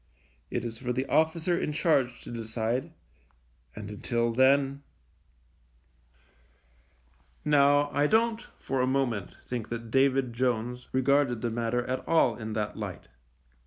It 0.49 0.65
is 0.65 0.79
for 0.79 0.91
the 0.91 1.05
officer 1.05 1.55
in 1.55 1.73
charge 1.73 2.21
to 2.21 2.31
decide, 2.31 2.91
and 3.75 3.87
until 3.91 4.33
then 4.33 4.81
Now, 7.45 7.91
I 7.91 8.07
don't 8.07 8.41
for 8.57 8.81
a 8.81 8.87
moment 8.87 9.37
think 9.45 9.69
that 9.69 9.91
David 9.91 10.33
Jones 10.33 10.87
regarded 10.91 11.41
the 11.41 11.51
matter 11.51 11.85
at 11.85 12.03
all 12.07 12.35
in 12.35 12.53
that 12.53 12.75
light. 12.75 13.09